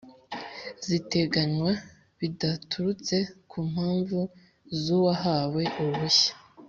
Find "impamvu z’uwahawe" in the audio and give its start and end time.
3.65-5.63